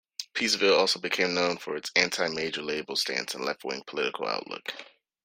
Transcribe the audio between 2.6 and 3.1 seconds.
label